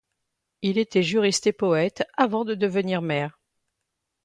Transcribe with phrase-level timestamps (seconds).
[0.63, 3.37] Il était juriste et poète avant de devenir maire.